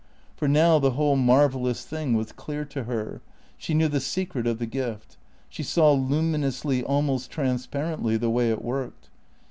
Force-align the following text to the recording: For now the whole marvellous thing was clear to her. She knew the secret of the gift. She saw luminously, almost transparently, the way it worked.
For 0.35 0.47
now 0.47 0.79
the 0.79 0.93
whole 0.97 1.15
marvellous 1.15 1.85
thing 1.85 2.15
was 2.15 2.31
clear 2.31 2.65
to 2.65 2.85
her. 2.85 3.21
She 3.55 3.75
knew 3.75 3.87
the 3.87 3.99
secret 3.99 4.47
of 4.47 4.57
the 4.57 4.65
gift. 4.65 5.15
She 5.47 5.61
saw 5.61 5.91
luminously, 5.91 6.83
almost 6.83 7.29
transparently, 7.29 8.17
the 8.17 8.31
way 8.31 8.49
it 8.49 8.63
worked. 8.63 9.11